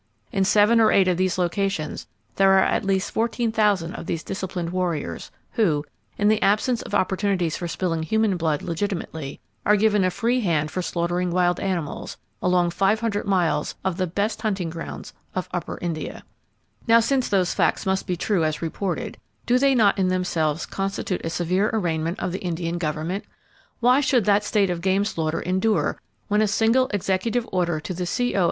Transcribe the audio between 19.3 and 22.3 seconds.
do they not in themselves constitute a severe arraignment